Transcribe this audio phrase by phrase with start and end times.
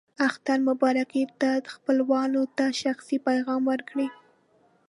[0.27, 4.07] اختر مبارکي ته خپلوانو ته شخصي پیغام ورکړئ.